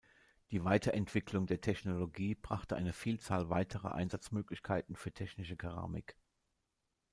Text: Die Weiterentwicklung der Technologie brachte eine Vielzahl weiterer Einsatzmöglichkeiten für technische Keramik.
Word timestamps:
Die 0.49 0.63
Weiterentwicklung 0.63 1.45
der 1.45 1.61
Technologie 1.61 2.33
brachte 2.33 2.75
eine 2.75 2.91
Vielzahl 2.91 3.51
weiterer 3.51 3.93
Einsatzmöglichkeiten 3.93 4.95
für 4.95 5.11
technische 5.11 5.55
Keramik. 5.57 6.17